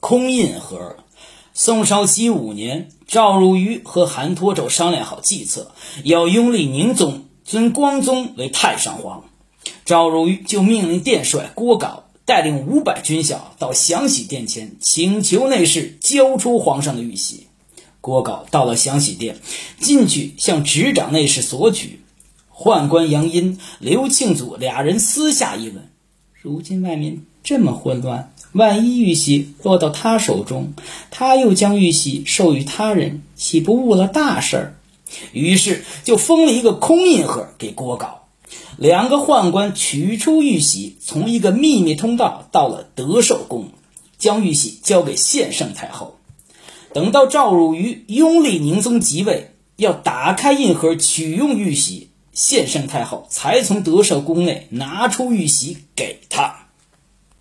[0.00, 0.96] 空印盒。
[1.56, 5.70] 宋绍熙五年，赵汝愚和韩托胄商量好计策，
[6.02, 9.24] 要拥立宁宗，尊光宗为太上皇。
[9.84, 17.46] 赵汝愚就命令殿帅郭杲带领五百军校到祥喜殿前，请求内侍交出皇上的玉玺。
[18.00, 19.38] 郭杲到了祥喜殿，
[19.78, 22.00] 进去向执掌内侍索取。
[22.52, 25.88] 宦官杨殷、刘庆祖俩人私下议论：
[26.42, 30.74] 如今外面这么混乱，万一玉玺落到他手中，
[31.10, 34.78] 他又将玉玺授予他人，岂不误了大事儿？
[35.32, 38.08] 于是就封了一个空印盒给郭杲。
[38.76, 43.70] 两个宦官取出玉玺，从一个秘密通道到了德寿宫，
[44.18, 46.16] 将玉玺交给献圣太后。
[46.92, 56.63] 等到赵汝愚拥立宁宗即位，要打开印盒取用玉玺，献圣太后才从德寿宫内拿出玉玺给他。